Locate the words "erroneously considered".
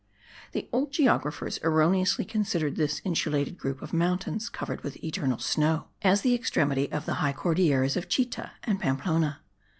1.63-2.75